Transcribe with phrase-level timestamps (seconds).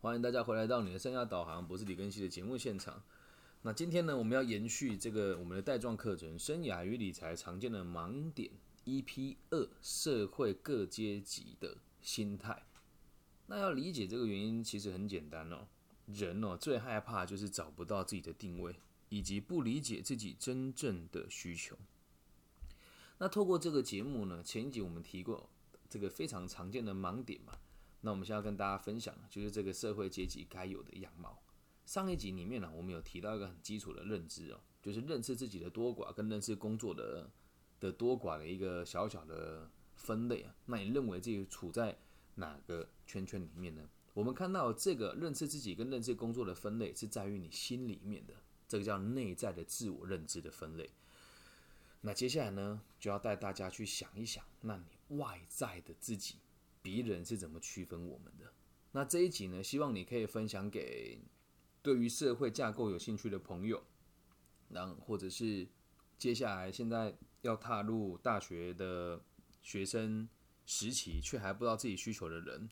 [0.00, 3.02] 欢迎大家回来到你的生涯导航，不是李根熙的节目现场。
[3.62, 8.48] 那今天呢，我们要延续这个我们的带状课程《生涯与理财常见的盲点》
[8.88, 12.62] EP 二：社会各阶级的心态。
[13.48, 15.66] 那要理解这个原因，其实很简单哦。
[16.06, 18.76] 人哦，最害怕就是找不到自己的定位，
[19.08, 21.76] 以及不理解自己真正的需求。
[23.18, 25.50] 那透过这个节目呢，前一集我们提过
[25.90, 27.54] 这个非常常见的盲点嘛。
[28.00, 31.42] 那我们现在跟大家分享，就是这个社会阶级该有的样貌。
[31.84, 37.30] 上一集里面呢，我们有提到一个很基础的认知哦，就是认识自己的多寡跟认识工作的
[37.80, 40.54] 的多寡的一个小小的分类啊。
[40.66, 41.98] 那你认为自己处在
[42.34, 43.88] 哪个圈圈里面呢？
[44.14, 48.34] 我们看到这个认识自己跟认识工作的分类是在于你心里面的，
[48.68, 50.90] 这个叫内在的自我认知的分类。
[52.00, 56.36] 那接下来呢，就要带大家去想一想，那你外在的自己。
[56.82, 58.52] 别人是怎么区分我们的？
[58.92, 61.20] 那这一集呢，希望你可以分享给
[61.82, 63.82] 对于社会架构有兴趣的朋友，
[64.70, 65.68] 然后或者是
[66.16, 69.20] 接下来现在要踏入大学的
[69.62, 70.28] 学生
[70.64, 72.68] 时期，却还不知道自己需求的人，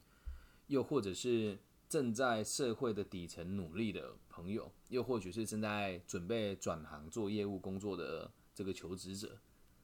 [0.67, 9.39] 又或者是正在社会的底层努力的朋友，又或许是正在准备转行做业务工作的这个求职者。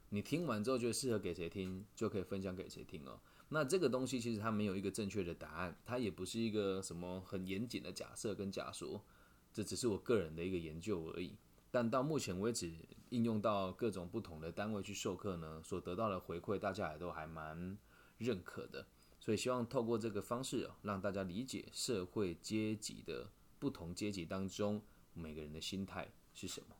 [0.09, 3.21] 你听完之后觉得适合给谁听，就可以分享给谁听哦。
[3.53, 9.05] 那这个东西其实它没有一个正确的答案，它也不是一个什么很严谨的假设跟假说，
[9.53, 11.37] 这只是我个人的一个研究而已。
[11.71, 12.73] 但到目前为止，
[13.11, 17.77] 应用到各种不同的单位去授课呢，所得到的回馈，大家也都还蛮
[18.17, 18.87] 认可的。
[19.21, 26.75] 所以希望透过这个方式，让大家理解社会阶级的不同阶级当中每个人的心态是什么。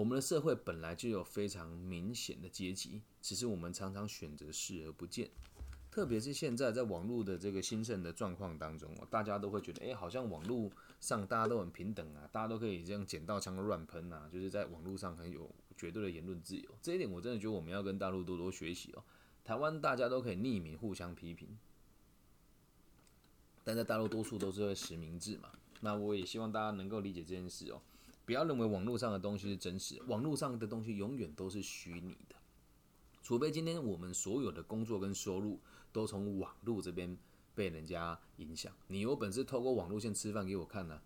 [0.00, 5.28] 我们的社会本来就有非常明显的阶级，只是我们常常选择视而不见。
[5.90, 16.70] 特别是现在在网络的这个兴盛的状况当中，大家都会觉得，哎，好像网络上大家都很平等啊，大家都可以这样捡到枪乱喷啊，就是在网络上很有绝对的言论自由。
[16.80, 19.04] 这一点我真的觉得我们要跟大陆多多学习哦。
[19.44, 21.58] 台湾大家都可以匿名互相批评，
[23.64, 25.50] 但在大陆多数都是会实名制嘛。
[25.82, 27.82] 那我也希望大家能够理解这件事哦。
[28.24, 32.36] 不要认为网络上的东西是真实，网络上的东西永远都是虚拟的。
[33.22, 35.58] 除非今天我们所有的工作跟收入
[35.92, 37.16] 都从网络这边
[37.54, 41.00] 被人家影响，你有本事透过网络线吃饭给我看呢？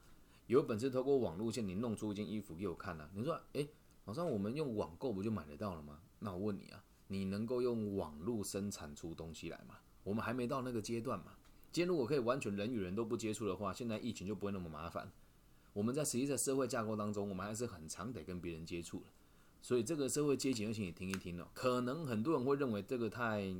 [0.46, 3.08] 有本事透过网络线你弄出一件衣服给我看呢？
[3.14, 3.68] 你说，诶，
[4.04, 6.00] 好像我们用网购不就买得到了吗？
[6.18, 9.76] 那我问你啊，你能够用网络生产出东西来吗？
[10.02, 11.32] 我们还没到那个阶段嘛。
[11.72, 15.10] 今天如果可以完全人与人都不接触的话，现在疫情就不会那么麻烦。
[15.74, 19.06] 我们在实际的社会架构当中，我们还是很常得跟别人接触的，
[19.60, 23.52] 所以这个社会阶级，而且你听一听哦，可能很多人会认为这个太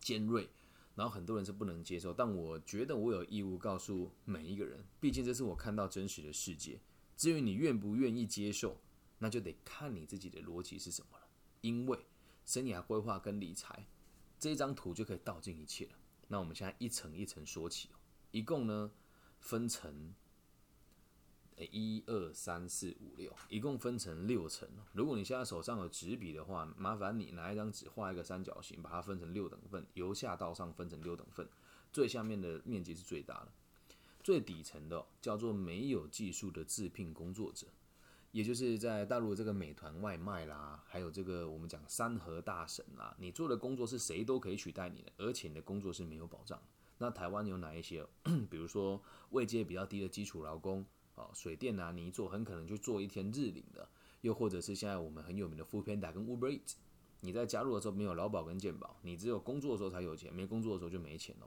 [0.00, 0.50] 尖锐，
[0.96, 6.80] 然后很多人是不能接受，但我觉得我有义务告诉每一个人，毕竟这是我看到真实的世界。
[7.16, 8.76] 至于你愿不愿意接受，
[9.18, 11.24] 那就得看你自己的逻辑是什么了。
[11.60, 12.06] 因为
[12.44, 13.86] 生涯规划跟理财
[14.38, 15.92] 这张图就可以道尽一切了。
[16.26, 17.96] 那我们现在一层一层说起哦，
[18.32, 18.90] 一共呢
[19.38, 20.12] 分成。
[21.66, 24.68] 一二三四五六，一共分成六层。
[24.92, 31.48] 如果你现在手上有纸笔的话，麻烦你拿一张纸画一个三角形，把它分成六等份，由下到上分成六等份。
[31.92, 33.48] 最下面的面积是最大的，
[34.22, 37.66] 最底层的叫做没有技术的自聘工作者，
[38.30, 46.62] 也就是在大陆这个美团外卖啦，还有这个我们讲三和大神啦，你做的工作是谁都可以取代你的，而且你的工作是没有保障。
[46.98, 48.06] 那台湾有哪一些？
[48.48, 50.86] 比如说位阶比较低的基础劳工。
[51.34, 53.88] 水电啊，泥做很可能就做一天日领的，
[54.20, 56.74] 又或者是现在我们很有名的 f 片打跟 Uber Eats，
[57.20, 61.46] 你在加入的时候没有劳保跟健保，你只有工作的时候才有钱，没工作的时候就没钱哦。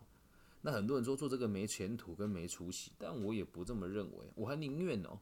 [0.62, 5.20] 那很多人说做这个没前途跟没出息，但我也不这么认为，我还宁愿哦，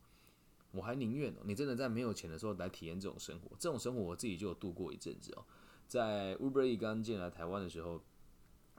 [0.72, 5.44] 我还宁愿哦，你真的在没有钱的时候来体验这种生活，这种生活我自己就有度过一阵子哦。
[5.88, 8.01] 在 Uber E 刚进来台湾的时候，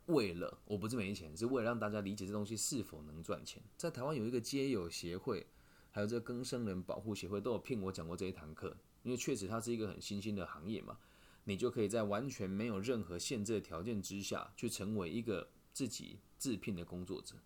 [0.07, 5.47] 为了我不是没钱，是为了让大家理解这东西是否能赚钱，在台湾有一个街友协会。
[5.93, 10.99] 还有这个更生人保护协会都有聘我讲过这一堂课，因为确实它是一个很新兴的行业嘛，
[11.45, 17.37] 你就可以在完全没有任何限制的条件之下去成为一个自己自聘的工作者。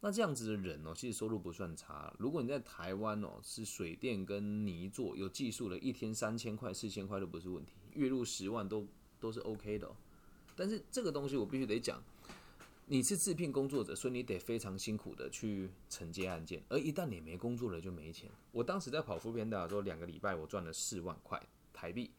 [0.00, 2.14] 那这样子的人哦，其实收入不算差。
[2.20, 8.86] 如果你在台湾哦，是水电跟泥做有技术的，一天三千块、四千块都不是问题，月入十万都
[9.18, 9.90] 都是 OK 的。
[10.54, 12.00] 但是这个东西我必须得讲。
[12.90, 18.30] 你是制片工作者，所以你得非常辛苦的去承接案件，而一旦你没工作了，就没钱。
[18.50, 21.38] 我当时在跑副片的时候，两个礼拜我赚了四万块
[21.70, 22.10] 台币。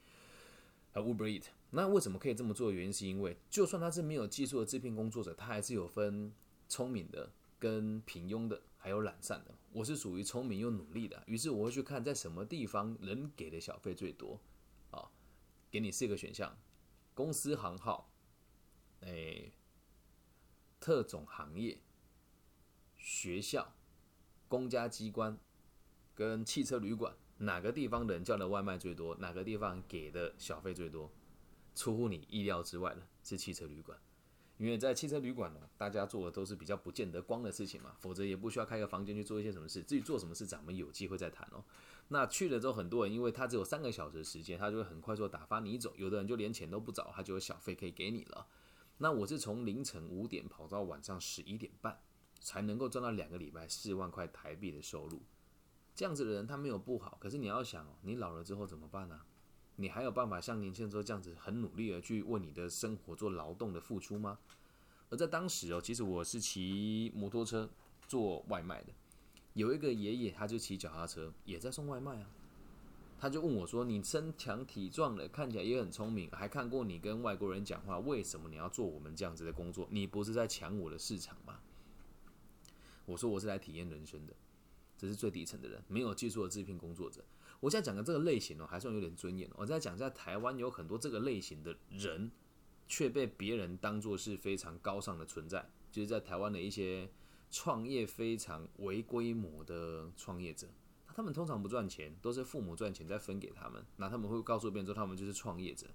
[0.93, 2.71] 啊，Uber Eat，那为什么可以这么做？
[2.71, 6.31] 原因是因为，就算他是没有技术的制片工作者，他还是有分
[6.67, 9.55] 聪明的跟平庸的，还有懒散的。
[9.71, 14.39] 我是属于聪明又努力的，于是我会去看在什么地方人给的小费最多。
[14.91, 15.09] 啊，
[15.71, 16.55] 给你四个选项：
[17.15, 18.11] 公司行号、
[19.01, 19.51] 诶，
[20.79, 21.79] 特种行业、
[22.97, 23.73] 学校、
[24.47, 25.37] 公家机关
[26.15, 29.15] 跟汽车旅馆，哪个地方人叫的外卖最多？
[29.17, 31.11] 哪个地方给的小费最多？
[31.75, 33.97] 出乎你意料之外的是汽车旅馆。
[34.57, 39.81] 因为在汽车旅馆呢，大家做的都是比较不见得光的事情嘛，否则也不需要开个房间去做一些什么事。
[39.81, 41.63] 至于做什么事，咱们有机会再谈哦。
[42.09, 45.93] 那去了之后，很多人因为他只有三个小时的时间，他就会很快速打发你走。
[45.95, 48.45] 有的人就连钱都不找，他就有小费可以给你了。
[49.01, 51.97] 那我是从凌晨五点跑到晚上十一点半，
[52.41, 55.21] 才能够赚到两个礼拜四万块台币的收入。
[55.95, 59.21] 这样子的人他没有不好，可是你要想哦，你老了之后怎么办呢？
[59.77, 64.37] 你还有办法像年轻时候这样子很努力的去为你的生活做劳动的付出吗？
[65.09, 67.69] 而在当时哦，其实我是骑摩托车
[68.05, 68.91] 做外卖的，
[69.53, 72.29] 有一个爷爷他就骑脚踏车也在送外卖啊，
[73.19, 79.87] 他就问我说：“你身强体壮的，看起来也很聪明，还看过你跟外国人讲话，为什么你要做我们这样子的工作？
[79.91, 81.59] 你不是在抢我的市场吗？”
[83.05, 84.33] 我说：“我是来体验人生的，
[84.97, 87.23] 这是最底层的人，没有技术的制片工作者。”
[87.59, 89.49] 我现在讲的这个类型哦，还算有点尊严。
[89.57, 92.31] 我在讲，在台湾有很多这个类型的人，
[92.87, 95.69] 却被别人当作是非常高尚的存在。
[95.91, 97.09] 就是在台湾的一些
[97.51, 100.67] 创业非常微规模的创业者，
[101.19, 103.85] 他们通常不赚钱，都是父母赚钱再分给他们。
[103.97, 105.85] 那他们会告诉别人说，他们就是创业者。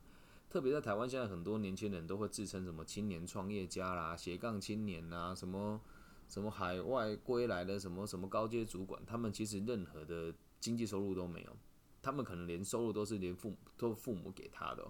[0.50, 5.80] 特别在台湾，现在很多年轻人都会自称什么青年创业家啦、斜杠青年啊，什么
[6.28, 10.34] 什么海外归来的什么什么高阶主管，他们其实任何的。
[10.60, 11.54] 经济收入都没有，
[12.00, 14.82] 他们可能连收入都是连父母都父母给他的，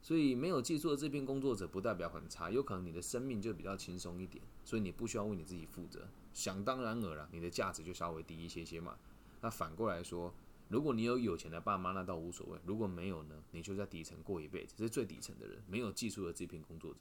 [0.00, 8.98] 所以没有技术的这边工作者不代表很差，有可能你的生命就比较轻松一点，所以你不需要为你自己负责，想当然尔了，你的价值就稍微低一些些嘛。
[9.42, 10.32] 那反过来说，
[10.68, 17.00] 如果你有有钱的爸妈，那倒无所谓；如果没有呢，你就在底层过一辈子，这是最底层的人，没有技术的这片工作者。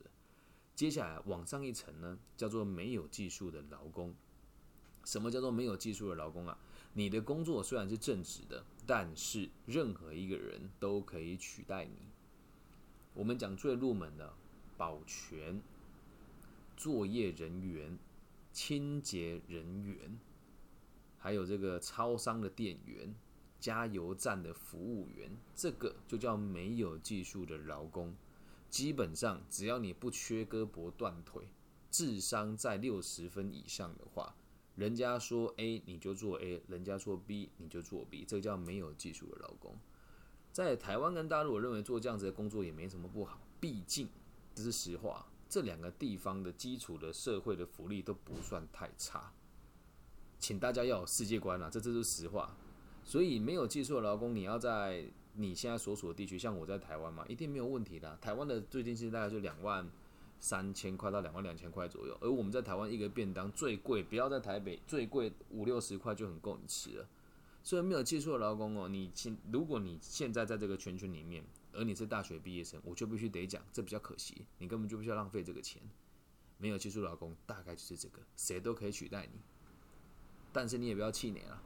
[0.76, 4.14] 接下来往上一层呢，叫做没有技术的劳工。
[5.06, 6.58] 什么叫做没有技术的劳工啊？
[6.94, 11.98] 你的工作虽然是正职的，但是任何一个人都可以取代你。
[13.14, 14.34] 我们讲最入门的
[14.78, 15.62] 保全、
[16.76, 17.98] 作业人员、
[18.52, 20.20] 清洁人员，
[21.22, 23.14] 还有这个超商的店员、
[23.60, 28.14] 加油站的服务员，这个就叫没有技术的劳工。
[28.72, 31.48] 基本上，只要你不缺胳膊断腿，
[31.92, 34.36] 智商在六十分以上的话。
[34.76, 39.78] 人家说 A 你就做 A，人家说 B 你就做 B，这个叫没有技术的劳工。
[40.52, 44.10] 在台湾跟大陆，我认为做这样子的工作也没什么不好，毕竟
[44.56, 49.32] 这是实话，这两个地方的基础的社会的福利都不算太差。
[50.42, 52.54] 请大家要有世界观啊，这这是实话。
[53.06, 55.06] 所以没有技术的劳工，你要在
[55.36, 58.18] 你现在所属的地区，像我在台湾嘛，一定没有问题的。
[58.20, 59.90] 台湾的最低薪大概就两万。
[60.44, 67.08] 三千块到两万两千块左右，而我们在台湾一个便当最贵，不要在台北最贵五六十块就很够你吃了。
[67.62, 71.44] 所以没有技术的劳工哦，你现如果你现在在这个圈圈里面，
[71.74, 75.80] 而你是大学毕业生，我就必须得讲，这比较可惜，你根本就不需要浪费这个钱。
[76.58, 79.40] 没有技术劳工，大概就是这个，谁都可以取代你。
[80.54, 81.62] 但是你也不要气馁啊，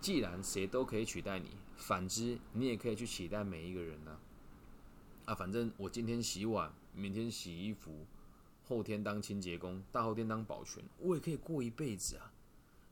[0.00, 4.18] 既然谁都可以取代你，反之你也可以去取代每一个人呢。
[5.24, 6.72] 啊，反正我今天洗碗。
[6.94, 8.06] 明天洗衣服，
[8.68, 12.34] 后天当清洁工，大后天当保全，我也可以过一辈子啊！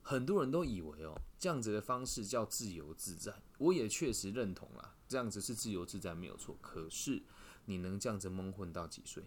[0.02, 6.56] 很多人都以为哦，这样子的方式叫自由自在，我也确实认同啦，这样子是自由自在没有错。
[6.62, 7.22] 可是
[7.66, 9.22] 你能这样子蒙混到几岁？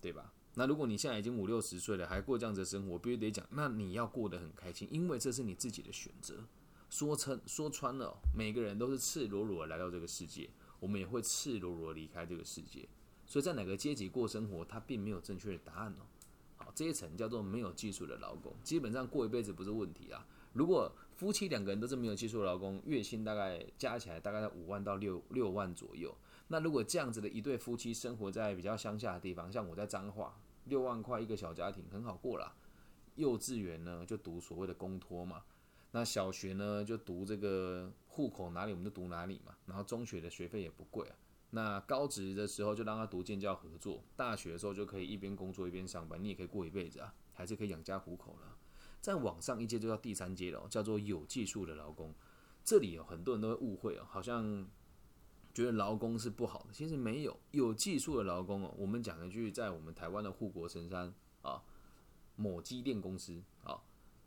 [0.00, 0.32] 对吧？
[0.58, 6.34] 那如果你现在已经五六十岁了，还过这样子的生活，必须得讲，那你要过得很开心，因为这是你自己的选择。
[6.88, 10.48] 说穿说穿了，每个人都是赤裸裸来到这个世界。
[10.80, 12.88] 我们也会赤裸裸离开这个世界，
[13.26, 16.06] 所以在哪个阶级过生活，它并没有正确的答案哦。
[16.56, 20.26] 好，这一层叫做没有技术的劳工，基本上过一辈子不是问题啊。
[20.52, 26.14] 如果夫妻两个人都是没有技术的劳工，月薪大概加起来大概在五万到六六万左右。
[26.48, 32.54] 那如果这样子的一对夫妻生活在比较乡下的地方，像我在彰化，六万块一个小家庭很好过了。
[33.16, 35.42] 幼稚园呢就读所谓的公托嘛。
[35.92, 39.56] 那小学呢，就读这个户口哪里，我们就读哪里嘛。
[39.64, 41.16] 然后中学的学费也不贵啊。
[41.50, 48.56] 那高职的时候就让他读建教合作，大学的时候就可以一边工作一边上班，你也可以过一辈子啊，还是可以养家糊口了。
[49.00, 52.12] 再往上一阶就到第三阶了，叫做有技术的劳工。
[52.62, 54.68] 这里有很多人都会误会哦，好像
[55.56, 57.34] 觉得劳工是不好的，其实没有。
[57.50, 61.62] 有技术的劳工哦，我们讲一句，在我们台湾的护国神山啊，
[62.34, 63.80] 某机电公司啊，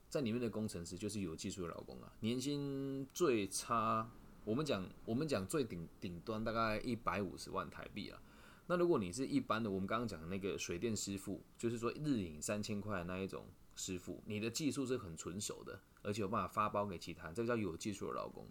[0.10, 4.10] 在里面的工程师就是有技术的劳工啊，年薪最差，
[4.44, 8.20] 我们讲我们讲最顶顶端大概一百五十万台币啊。
[8.66, 13.46] 那如果你是一般的，我们刚刚讲那个水电师傅，就是说日领三千块那一种
[13.76, 18.48] 师傅，你的技术是很纯熟的，而且有办法发包给其他，这个叫有技术的劳工，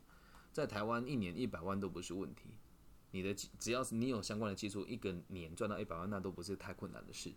[0.53, 2.51] 在台湾一年一百万都不是问题。
[3.11, 7.33] 你的只要是你有相关的技术，一个年赚到一百万，那都不是太困难的事。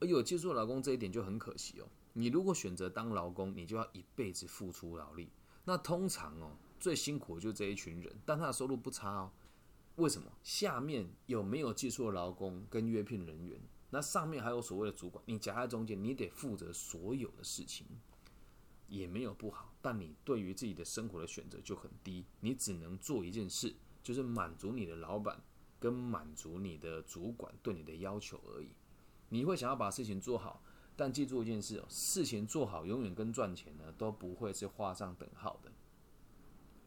[0.00, 1.86] 而有技术的劳工这一点就很可惜哦。
[2.14, 5.30] 你如果选择当劳工，你就要一辈子付出劳力。
[5.64, 9.30] 那通常哦，最辛苦的就这一群人，但他的收入不差哦。
[9.96, 10.32] 为什么？
[10.42, 13.60] 下面有没有技术的劳工跟约聘人员？
[13.90, 17.86] 那上面还有所谓的主管，你夹在中间，你得负责所有的事情，
[18.88, 19.74] 也没有不好。
[19.82, 23.74] 但你对于自己的生活的选择就很低，你只能做一件事。
[24.02, 25.40] 就是满足你的老板
[25.78, 28.70] 跟满足你的主管对你的要求而已。
[29.28, 30.62] 你会想要把事情做好，
[30.96, 35.70] 但记住一件事哦，事情做好永远跟赚钱呢都不会是画上等号的。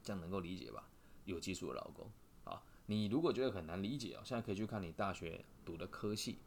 [0.03, 0.89] 这样能够理解吧？
[1.25, 2.11] 有技术的老公
[2.43, 6.39] 啊，你如果觉得很难理解哦，现在可以去看你大学读的科系，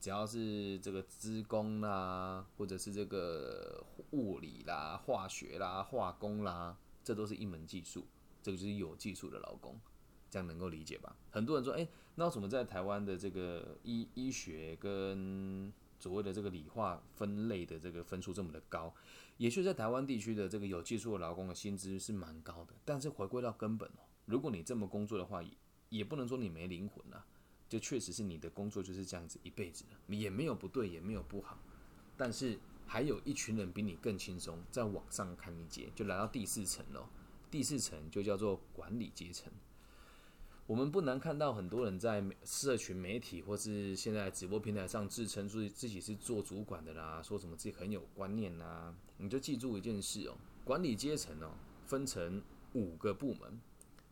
[0.00, 8.04] 只要是这个资工啦，或者是这个物理啦、化学啦、化工啦，这都是一门技术，
[8.42, 9.78] 这个就是有技术的老公。
[10.34, 11.14] 这样能够理解吧？
[11.30, 11.86] 很多人说，哎，
[12.16, 18.92] 那为什么在台湾的这个医医学跟所谓的这个理化分类的这个分数这么的高？
[19.36, 25.40] 也许在台湾地区的这个有技术的劳工的薪资是蛮高的，但是回归到根本哦，如果你这么工作的话，
[25.88, 27.24] 也不能说你没灵魂啊，
[27.68, 31.56] 就确实是你的工作就是这样子一辈子，也没有不对，也没有不好，
[32.16, 37.08] 但是还有一群人比你更轻松，在往上看一阶，就来到第四层了。
[37.50, 39.52] 第四层就叫做管理阶层。
[40.66, 48.94] 我们不难看到很多人在社群媒体或是现在直播平台上自称自自己是做主管的啦，说什么自己很有观念呐。
[49.18, 51.50] 你就记住一件事哦，管理阶层哦
[51.84, 52.42] 分成
[52.72, 53.60] 五个部门：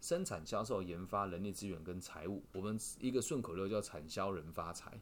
[0.02, 2.42] 生产、销售、研发、人力资源跟财务。
[2.52, 5.00] 我们一个顺口溜叫“产销人发财”。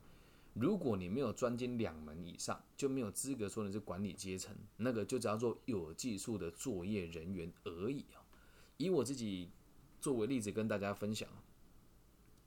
[0.54, 8.22] 如果你没有专精两门以上，就没有资格说你是管理阶层，那个就叫做有技术的作业人员而已哦。
[8.76, 9.50] 以我自己。
[10.00, 11.28] 作为例子跟大家分享，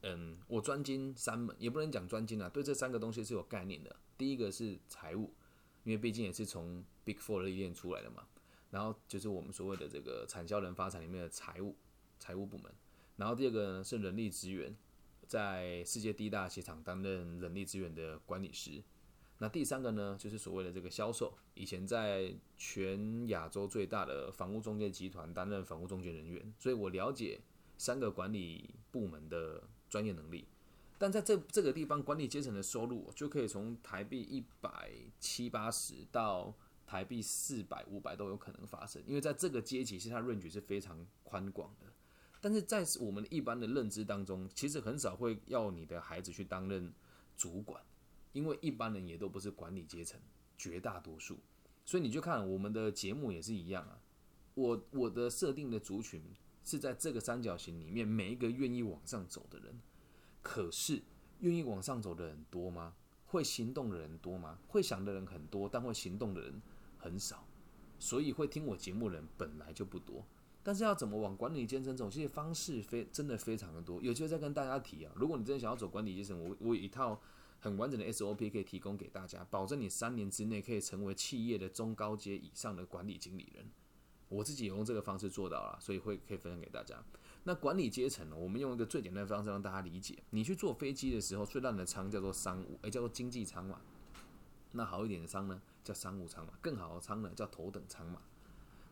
[0.02, 3.96] 嗯，我专精三门，也不能讲专精啊，对这三个东西是有概念的。
[4.18, 5.34] 第一个是财务，
[5.84, 8.28] 因为毕竟也是从 Big Four 历练出来的嘛。
[8.72, 11.76] 然后就是我们所谓的这个产销人发展里面的财务
[12.18, 12.74] 财务部门。
[13.18, 14.76] 然后第二个呢是人力资源，
[15.28, 18.84] 在世界第一大鞋厂担任人力资源的管理师。
[19.44, 27.42] 那第三个呢，就是所谓的这个销售，以前在全亚洲最大的房屋中介集团担任房屋中介人员，所以我了解
[27.78, 30.48] 三个管理部门的专业能力。
[30.98, 36.56] 但在这这个地方，管理阶层的收入就可以从台币一百七八十到
[36.88, 41.88] 台币四百五百都有可能发生，因为在这个阶级，其实它 range 是非常宽广的。
[42.40, 46.94] 但是在我们一般的认知当中，其实很少会要你的孩子去担任
[47.36, 47.84] 主管。
[48.34, 50.20] 因为一般人也都不是管理阶层，
[50.58, 51.38] 绝大多数，
[51.86, 54.02] 所以你就看我们的节目也是一样啊。
[54.56, 56.22] 我我的设定的族群
[56.64, 59.80] 是在这个三角形里面，每一个愿意往上走的人。
[60.42, 61.02] 可是
[61.40, 62.96] 愿意往上走的人多吗？
[63.28, 64.58] 会行动的人多吗？
[64.68, 66.62] 会想的人很多，但会行动的人
[66.98, 67.48] 很少。
[68.00, 70.26] 所以会听我节目的人本来就不多。
[70.64, 72.10] 但是要怎么往管理阶层走？
[72.10, 74.02] 其实方式非真的非常的多。
[74.02, 75.12] 有机会再跟大家提啊。
[75.16, 77.22] 如果你真的想要走管理阶层，我我有一套。
[77.64, 83.66] 很完整的 SOP 可以提供给大家，保证你三年之内可以成为企业的中高阶以上的管理经理人。
[84.28, 87.02] 我自己也用这个方式做到了，所以会可以分享给大家。
[87.46, 88.36] 那管理阶层呢？
[88.36, 90.22] 我们用一个最简单的方式让大家理解。
[90.32, 93.80] 你去坐飞机的时候，最烂的舱叫做商务，诶，叫做经济舱嘛。
[94.74, 96.54] 那好一点的舱呢，叫商务舱嘛。
[96.62, 98.22] 更好的舱呢，叫头等舱嘛。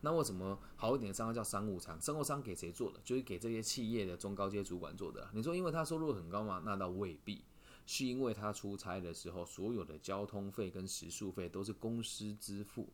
[0.00, 2.00] 那为什么好一点的舱叫商务舱？
[2.00, 3.00] 商务舱给谁做的？
[3.04, 5.28] 就是给这些企业的中高阶主管做的。
[5.34, 6.62] 你说因为他收入很高吗？
[6.64, 7.42] 那倒未必。
[7.84, 12.88] 是因为他出差的时候，所有的交通费跟食宿费都是公司支付。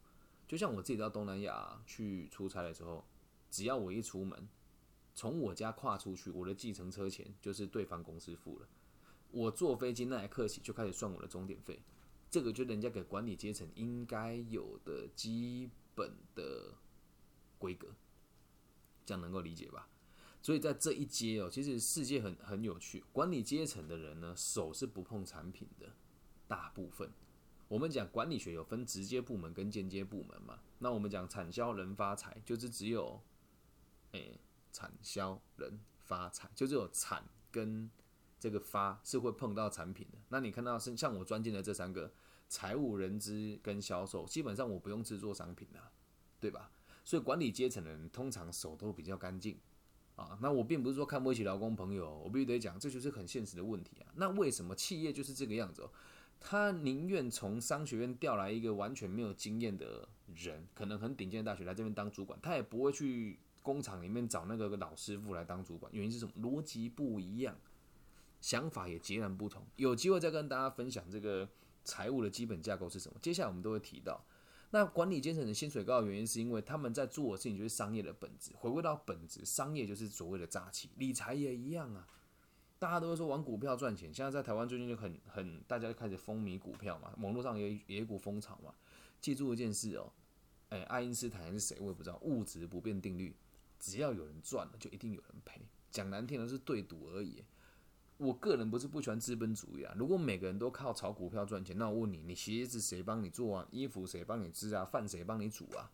[0.47, 3.05] 就像我自己到东南亚去出差的时候，
[3.51, 4.49] 只要我一出门，
[5.15, 8.69] 从我家跨出去，我的计程车钱就是对方公司付了。
[9.31, 11.83] 我坐飞机那一刻起就开始算我的钟点费，
[12.31, 16.75] 这个就人家给管理阶层应该有的基本的
[17.59, 17.95] 规格，
[19.05, 19.87] 这样能够理解吧？
[20.49, 23.05] 所以在这一阶哦，其实世界很很有趣。
[23.13, 25.93] 管理阶层的人呢，手是不碰产品的，
[26.47, 27.13] 大部分。
[27.69, 30.59] 我们讲管理学有分直接部门跟间接部门嘛。
[30.79, 33.21] 那我们讲产销人发财，就是只有，
[34.13, 34.41] 诶，
[34.73, 37.91] 产销人发财，就只有产跟
[38.41, 40.17] 这个发是会碰到产品的。
[40.31, 42.11] 那你看到是像我专进的这三个
[42.49, 45.93] 财务、人资跟销售，基本上我不用制作商品啊，
[46.41, 46.71] 对吧？
[47.05, 49.59] 所以管理阶层的人通常手都比较干净
[50.19, 50.39] 啊。
[50.43, 54.13] 那我并不是说看不起劳工朋友，我必须得讲，这就是很现实的问题啊。
[54.17, 55.91] 那为什么企业就是这个样子哦？
[56.41, 65.91] 他宁愿从商学院调来一个完全没有经验的人，可能很顶尖的大学来这边当主管，他也不会去工厂里面找那个老师傅来当主管。
[65.93, 66.33] 原因是什么？
[66.41, 67.57] 逻辑不一样，
[68.41, 69.67] 想法也截然不同。
[69.75, 71.49] 有机会再跟大家分享这个
[71.83, 73.19] 财务的基本架构是什么。
[73.21, 74.25] 接下来我们都会提到，
[74.71, 78.53] 那管理阶层的薪水高的原因，是因为他们在做的事情就是商业的本质。
[78.55, 82.07] 回归到本质，商业就是所谓的诈欺，理财也一样啊。
[82.79, 88.73] 大家都会说玩股票赚钱，现在在台湾最近就很很，大家就开始风靡股票嘛，网络上也也一股风潮嘛。
[89.21, 90.13] 记住一件事哦，
[90.69, 93.35] 哎，爱因斯坦是谁我也不知道，物质不变定律，
[93.81, 95.61] 只要有人赚了，就一定有人赔。
[95.91, 97.43] 讲难听的是对赌而已。
[98.19, 103.67] 我个人不是不喜欢资本主义啊，如果每个人都靠炒股票赚钱，那我问你，你鞋子谁帮你做啊？
[103.71, 104.85] 衣服谁帮你织啊？
[104.85, 105.91] 饭谁帮你煮啊？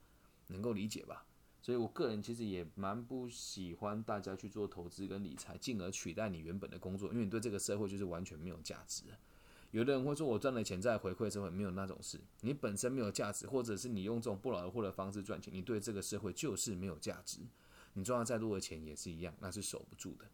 [0.46, 1.26] 能够理解吧？
[1.60, 9.04] 所以，我个人其实也蛮不喜欢大家去做投资跟理财，进而取代你原本的工作，因为你对这个社会就是完全没有价值。
[9.70, 12.18] 有的人会说，我赚了钱再回馈社会，没有那种事。
[12.40, 17.40] 你本身没有价值，或者是你用这种不劳而获的方式赚钱，你对这个社会就是没有价值。
[17.92, 20.24] 你赚了再多的钱也是一样，那是守不住的。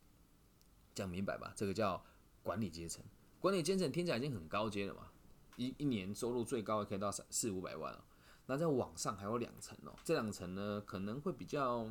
[0.95, 1.53] 讲明白吧？
[1.57, 2.03] 这个叫
[2.43, 3.05] 管理阶层。
[3.39, 5.11] 管理阶层听起来已经很高阶了嘛，
[5.57, 8.05] 一一年收入最高可以到三四五百万了。
[8.47, 11.89] 那在网上还有两层哦，这两层呢可能会比较，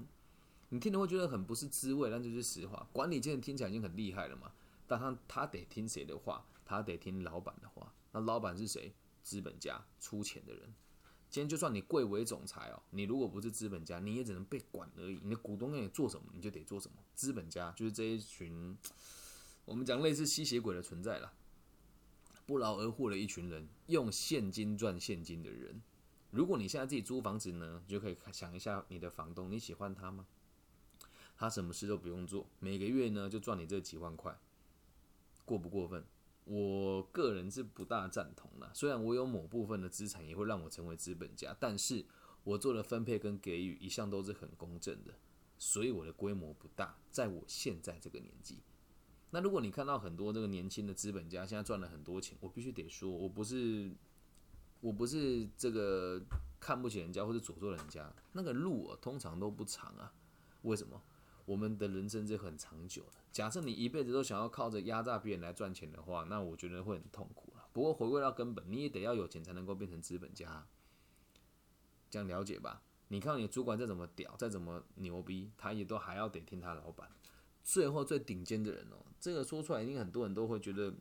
[0.70, 2.88] 你听了会觉得很不是滋味，但这是实话。
[2.92, 4.52] 管理阶层听起来已经很厉害了嘛，
[4.86, 6.46] 但他他得听谁的话？
[6.66, 7.92] 他得听老板的话。
[8.12, 8.94] 那老板是谁？
[9.24, 10.74] 资本家出钱的人。
[11.30, 15.20] 今天就算你贵为总裁哦，你如果不是资本家，你也只能被管而已。
[15.24, 16.98] 你的股东让你做什么，你就得做什么。
[17.14, 18.76] 资本家就是这一群，
[19.66, 21.32] 我们讲类似吸血鬼的存在了，
[22.48, 25.82] 不劳而获的一群人，用现金赚现金的人。
[26.32, 30.26] 如果你现在自己租房子呢，就可以想一下你的房东，你喜欢他吗？
[31.38, 34.36] 他什么事都不用做，每个月呢就赚你这几万块，
[35.46, 36.04] 过不过分？
[36.50, 38.70] 我个人是不大赞同的。
[38.74, 42.04] 虽然我有某部分的资产也会让我成为资本家，但是
[42.44, 45.14] 我做的分配跟给予一向都是很公正的，
[45.60, 46.98] 所以我的规模不大。
[47.12, 48.64] 在我现在这个年纪，
[49.30, 53.92] 那如果你看到很多这个年轻的资本家现在赚了很多钱，我必须得说，我不是。
[54.82, 56.22] 我不是这个
[56.58, 60.14] 看不起人家或者诅咒人家，那个路啊通常都不长啊。
[60.62, 61.04] 为什么？
[61.50, 63.14] 我们的人生是很长久的。
[63.32, 67.66] 假设你一辈子都想要靠着压榨别人来赚钱的话，那我觉得会很痛苦啊。
[67.74, 70.68] 不过回归到根本，你也得要有钱才能够变成资本家。
[72.08, 72.84] 这样了解吧？
[73.08, 77.10] 你看你主管再怎么屌，再怎么牛逼，他也都还要得听他老板。
[77.64, 80.94] 最后最顶尖的人哦，这个说出来，一定很多人都会觉得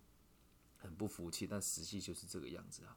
[0.78, 2.96] 很不服气，但实际就是这个样子啊。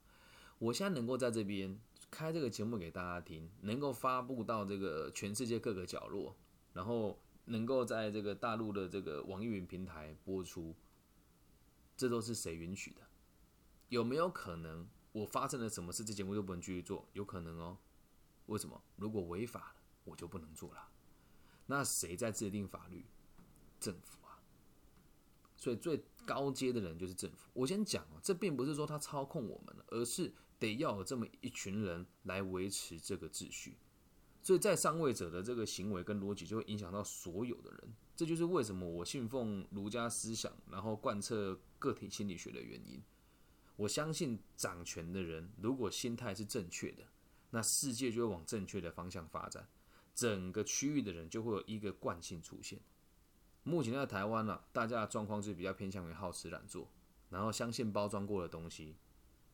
[0.57, 1.77] 我现在能够在这边
[2.09, 6.33] 开这个节目给大家听，能够发布到这个全世界各个角落，
[6.71, 10.75] 然后能够在这个大陆的这个网易云平台播出，
[11.95, 13.01] 这都是谁允许的？
[13.89, 17.07] 有没有可能我发生了什么事，这节目就不能继续做？
[17.13, 17.77] 有可能哦。
[18.45, 18.81] 为什么？
[18.95, 20.89] 如果违法了，我就不能做了。
[21.65, 23.05] 那谁在制定法律？
[23.79, 24.41] 政府啊。
[25.55, 27.49] 所以最高阶的人就是政府。
[27.53, 30.33] 我先讲哦，这并不是说他操控我们了，而是。
[30.61, 33.75] 得要有这么一群人来维持这个秩序，
[34.43, 43.01] 所以在上位者的这个行为跟逻辑就会影响到所有的人，这就是为什么我信奉儒家思想，然后贯彻个体心理学的原因。
[43.75, 47.03] 我相信掌权的人如果心态是正确的，
[47.51, 49.67] 那世界就会往正确的方向发展，
[50.13, 52.79] 整个区域的人就会有一个惯性出现。
[53.63, 56.89] 目前在台湾呢，大家的状况是比较偏向于好吃懒做，
[57.29, 58.95] 然后相信包装过的东西。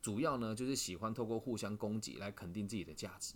[0.02, 3.36] 主要呢，就是喜欢透过互相攻击来肯定自己的价值，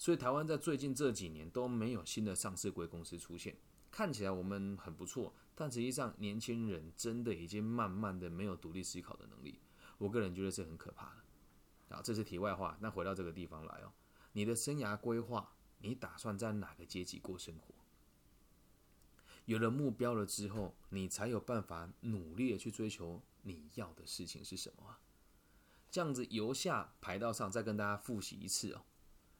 [0.00, 3.54] 所以台湾在最近这几年都没有新的上市贵公司出现。
[3.90, 9.60] 看起来我们很不错，但实际上年轻人真的已经慢慢的没有独立思考的能力。
[9.98, 11.94] 我个人觉得是很可怕的。
[11.94, 12.78] 啊，这是题外话。
[12.80, 13.92] 那回到这个地方来哦，
[14.32, 17.74] 你的生涯规划，你打算在哪个阶级过生活？
[19.44, 24.96] 有了目标了之后，你才有办法努力的去追求你要的事情是什么？
[25.90, 28.84] 这样子由下排到上，再跟大家复习一次哦，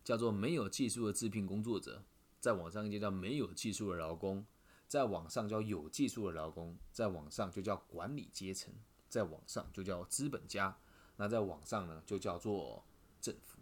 [0.02, 2.02] 叫做没有技术的自聘工作者，
[2.40, 4.44] 在网上就叫没有技术的劳工，
[4.86, 8.72] 在网上叫有技术的劳工，在网上就叫管理阶层，
[9.08, 10.76] 在网上就叫资本家，
[11.16, 12.84] 那在网上呢就叫做
[13.20, 13.58] 政府。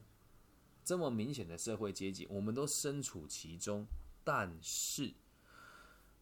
[0.84, 3.84] 这么明显的社会阶级，我们都身处其中，
[4.24, 5.12] 但是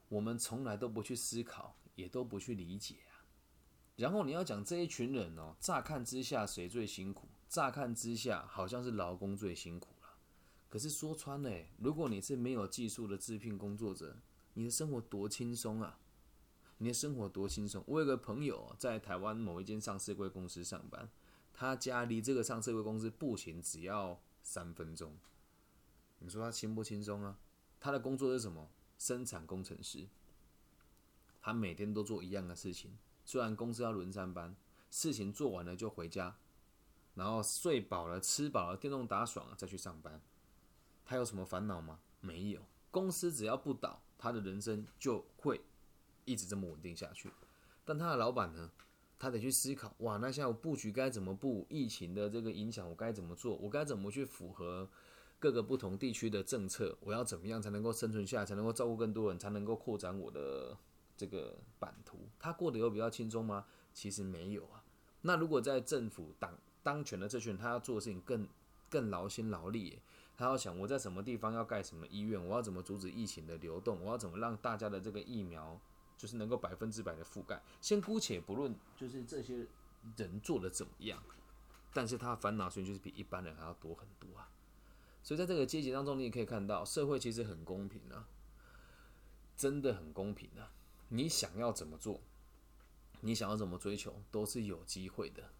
[0.09, 3.23] 我们从来都不去思考，也都不去理解啊。
[3.95, 7.29] 然后你要讲这一群人哦，乍看之下谁最辛苦？
[7.49, 9.89] 乍看之下好像是劳工最辛苦，
[10.69, 14.17] 可是说穿了，如果你是没有技术的制聘工作者，
[14.55, 15.99] 你的生活多轻松啊！
[16.79, 17.83] 你的生活多轻松。
[17.87, 21.09] 我有个朋友在台湾某一间上市贵公司上班，
[21.55, 25.17] 他家离这个上市贵公司步行只要三分钟。
[26.19, 27.39] 你说他轻不轻松啊？
[27.79, 28.69] 他的工作是什么？
[28.99, 30.09] 生产工程师。
[31.41, 34.57] 他每天都做一样的事情，虽然公司要轮三班，
[34.91, 36.37] 事情做完了就回家，
[37.15, 40.21] 然后睡饱了、吃饱了、电动打爽了再去上班。
[41.07, 41.99] 他有什么烦恼吗？
[42.21, 42.61] 没有。
[42.91, 45.61] 公司只要不倒，他的人生就会
[46.27, 47.31] 一直这么稳定下去。
[47.85, 48.71] 但他的老板呢？
[49.19, 51.67] 他得去思考：哇，那现在我布局该怎么布？
[51.71, 53.57] 疫情的这个影响，我该怎么做？
[53.57, 54.87] 我该怎么去符合？
[55.39, 60.77] 各个不同地区的政策，我要怎么样才能够生存下来，才能够照顾更多人，才能够扩展我的
[61.17, 62.19] 这个版图？
[62.39, 63.67] 他过得有比较轻松吗？
[63.93, 64.83] 其实没有啊。
[65.21, 68.49] 那如果在政府党当权的这群人，他要做的事情更
[68.89, 70.01] 更劳心劳力，
[70.37, 75.81] 他要想我在什么地方要盖什么医院，我要怎么阻止疫情的流动，我要怎么让大家的这个疫苗
[76.17, 77.63] 就是能够百分之百的覆盖。
[77.81, 79.67] 先姑且不论就是这些
[80.17, 81.23] 人做的怎么样，
[81.93, 84.49] 但是他烦恼其实就是比一般人还要多很多啊。
[85.23, 88.29] 所以在这个阶级当中，你也可以看到，社会其实很公平啊，
[89.57, 90.71] 真的很公平啊。
[91.09, 92.21] 你想要怎么做，
[93.23, 95.51] 你想要怎么追求，都是有机会的。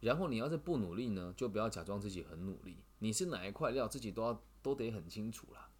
[0.00, 2.78] 然后你要是不努力呢，就不要假装自己很努力。
[2.98, 5.70] 你是哪一块料，自己都要都得很清楚啦。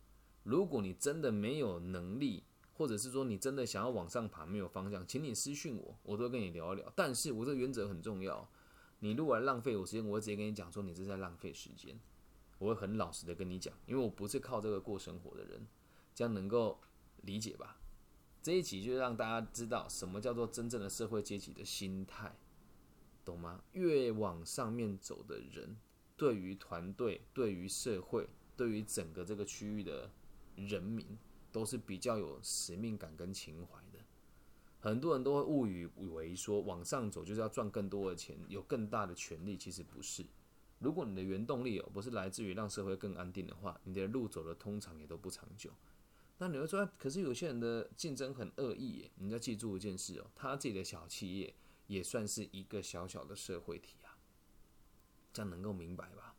[0.42, 6.92] 如果你真的没有能力，或者是说你真的想要往上爬，没有方向，请你私讯我，我都跟你聊一聊。
[6.96, 8.48] 但是我这个原则很重要，
[9.00, 11.98] 你如果浪费我时间，我会直接跟你讲说，你是在浪费时间。
[12.58, 15.66] 我会很老实的跟你讲，因为我不是靠这个过生活的人，
[16.14, 16.78] 这样能够
[17.22, 17.78] 理解吧？
[18.42, 22.34] 这一集就让大家知道什么叫做真正的社会阶级的心态，
[23.40, 23.62] 吗？
[23.72, 25.76] 越往上面走的人，
[26.16, 30.10] 对于团队、对于社会、对于整个这个区域的
[30.56, 31.06] 人民，
[31.50, 33.98] 都是比较有使命感跟情怀的。
[34.78, 40.24] 很多人都会误以为说往上走就是要赚更多的钱，有更大的权利，其实不是。
[40.78, 45.70] 如果你的原动力哦不是来自于让社会更安定的话，你的路走的通常也都不长久。
[46.38, 49.10] 那你会说，可是有些人的竞争很恶意耶？
[49.16, 51.54] 你要记住一件事哦，他自己的小企业
[51.90, 54.14] 也算是一个小小的社会体啊，
[55.32, 56.36] 这样能够明白吧？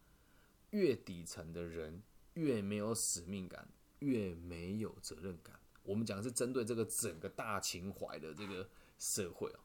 [0.70, 2.02] 越底层的人
[2.36, 3.68] 越没有使命感，
[4.00, 5.60] 越没有责任感。
[5.84, 9.60] 我们讲的是针对这个整个大情怀的这个社会哦。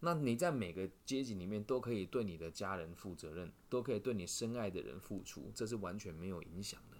[0.00, 6.98] 那你在每个阶级里面都可以对你的家人负责任，都可以对你深爱的人付出，这是完全没有影响的。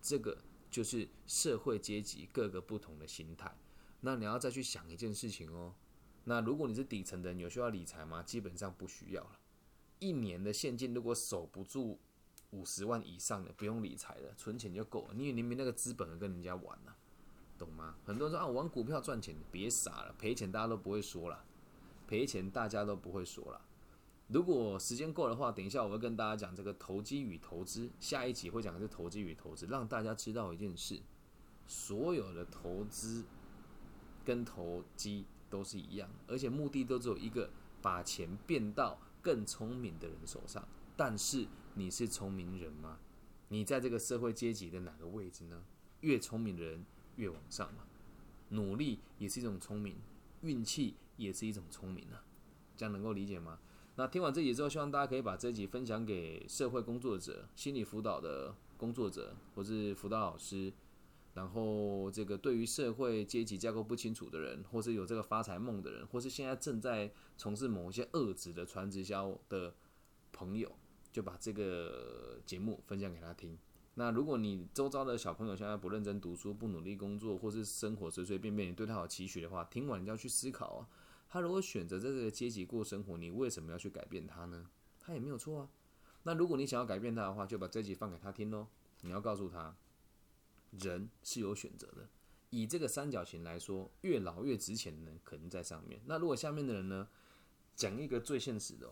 [0.00, 3.54] 这个就是社会阶级各个不同的心态。
[4.00, 5.74] 那你要再去想一件事情哦。
[6.24, 8.22] 那如果你是底层的人，有需要理财吗？
[8.22, 9.38] 基本上不需要了。
[9.98, 11.98] 一年的现金如果守不住
[12.50, 15.14] 五十万以上的，不用理财了，存钱就够了。
[15.14, 16.96] 因为你没那个资本跟人家玩了，
[17.58, 17.94] 懂吗？
[18.04, 21.44] 很多人说啊，玩股票赚钱，别傻了，赔钱大家都不会说了。
[22.06, 23.60] 赔钱大家都不会说了。
[24.28, 27.90] 如果时间够的话，等一下我会跟大家讲这个投机与投资。
[28.00, 31.00] 下一集会讲的是投机与投资，让大家知道一件事：
[31.66, 33.24] 所有的投资
[34.24, 37.48] 跟投机都是一样，而且目的都只有一个，
[37.80, 40.66] 把钱变到更聪明的人手上。
[40.96, 42.98] 但是你是聪明人吗？
[43.48, 45.62] 你在这个社会阶级的哪个位置呢？
[46.00, 47.84] 越聪明的人越往上嘛。
[48.48, 49.94] 努力也是一种聪明，
[50.40, 50.96] 运气。
[51.16, 52.24] 也是一种聪明啊，
[52.76, 53.60] 这样能够理解吗？
[53.94, 60.72] 那听完这集之后，希望大家可以把这集分享给社会工作者、心理辅导的工作者，或是辅导老师，
[61.34, 69.74] 然后这个对于社会阶级架构不清楚的人，或是有这个发财梦的人，或是现在正在从事某一些恶职的传直销的
[70.32, 70.70] 朋友，
[71.12, 73.58] 就把这个节目分享给他听。
[73.96, 80.88] 那如果你周遭的小朋友现在不认真读书、不努力工作，或是生活随随便便，你对他有期许的话，听完你就要去思考啊。
[81.28, 84.68] 他如果选择在这个阶级过生活，你为什么要去改变他呢？
[85.00, 85.68] 他也没有错啊。
[86.22, 88.66] 那如果你想要改变他的话，就把这集放给他听喽。
[89.02, 89.76] 你要告诉他，
[90.80, 92.08] 人是有选择的。
[92.50, 96.00] 以这个三角形来说，越老越值钱的人可能在上面。
[96.06, 97.08] 那如果下面的人呢？
[97.76, 98.88] 讲一个最现实的，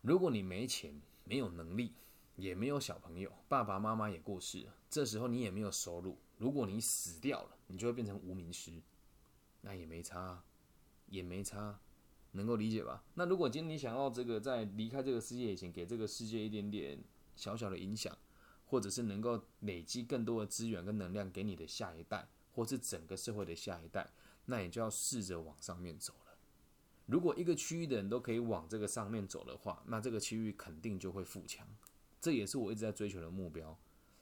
[0.00, 1.92] 如果你没钱、没有能力，
[2.34, 6.18] 也没有小朋友，爸爸妈妈也过世了，这时候你也没有收入。
[6.38, 8.72] 如果你死掉了，你就会变成无名尸，
[9.60, 10.42] 那也没差。
[11.08, 11.78] 也没差，
[12.30, 13.04] 能够理解吧？
[13.14, 16.98] 那如果今天你想要这个在离开这个世界以前，给这个世界一点点
[17.36, 18.16] 小小的影响，
[18.72, 24.10] 或者是能够累积更多的资源跟能量给你的下一代，或是整个社会的下一代，
[24.46, 26.32] 那你就要试着往上面走了。
[27.04, 31.66] 如果一个区域的人都可以往这个上面走的话，那这个区域肯定就会富强。
[32.18, 33.78] 这也是我一直在追求的目标。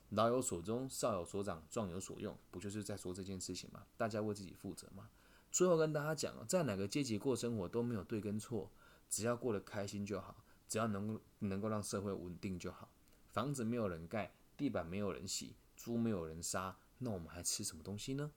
[0.08, 3.86] 老有所终，少有所长，壮有所用，不就是在说这件事情吗？
[3.96, 5.08] 大家为自己负责吗？
[5.52, 8.68] 最后跟大家讲，在哪个阶级过生活都没有对跟错，
[9.08, 12.90] 只要过得开心就好，只要能够能够让社会稳定就好。
[13.28, 18.30] 房子没有人盖，地板没有人洗，猪没有人杀，那我们还吃什么东西呢？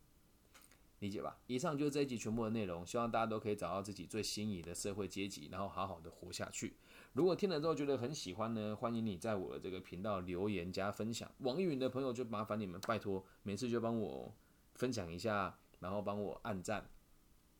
[0.99, 1.37] 理解吧？
[1.47, 6.77] 以上就是这一集全部的内容，希望大家都可以找到自己最心仪的社会阶级，然后好好的活下去。
[7.11, 11.29] 如果听了之后觉得很喜欢呢，欢迎你在我的这个频道留言加分享。
[11.39, 14.33] 网易云的朋友就麻烦你们拜托，每次就帮我
[14.75, 16.89] 分享一下，然后帮我按赞。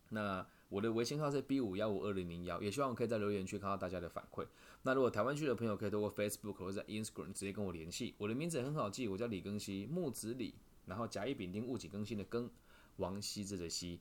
[0.07, 4.43] 那我的微信号是 B 五幺五二零零幺，也希望我可以在留言区看到大家的反馈。
[4.81, 10.55] 那如果台湾区的朋友可以通过 Facebook 或者 Instagram 直接跟我联系，我的名字很好记，我叫李更新，木子李，
[10.87, 12.49] 然后甲乙丙丁戊己更新的更，
[12.95, 13.99] 王羲之的羲，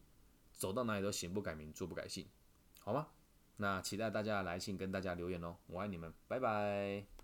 [0.51, 2.25] 走到哪里都行不改名，坐不改姓，
[2.81, 3.09] 好吗？
[3.59, 7.22] 那期待大家来信跟大家留言哦，我爱你们，拜拜。